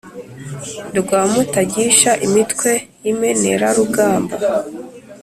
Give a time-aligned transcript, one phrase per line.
[0.99, 2.71] rwa mutagisha imitwe
[3.03, 4.35] y'imenerarugamba,